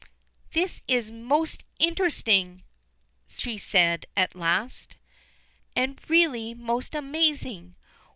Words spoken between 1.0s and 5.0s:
most interesting," she said at last,